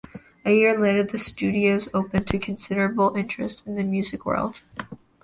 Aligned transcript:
A 0.45 0.49
year 0.51 0.79
later, 0.79 1.03
the 1.03 1.19
studios 1.19 1.87
opened 1.93 2.25
to 2.25 2.39
considerable 2.39 3.13
interest 3.15 3.67
in 3.67 3.75
the 3.75 3.83
music 3.83 4.25
world. 4.25 4.63